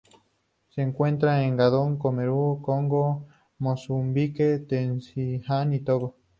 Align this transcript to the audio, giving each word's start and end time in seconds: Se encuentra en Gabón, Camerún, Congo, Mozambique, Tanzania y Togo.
Se 0.69 0.81
encuentra 0.81 1.43
en 1.43 1.55
Gabón, 1.57 1.99
Camerún, 1.99 2.63
Congo, 2.63 3.27
Mozambique, 3.59 4.57
Tanzania 4.67 5.75
y 5.75 5.79
Togo. 5.81 6.15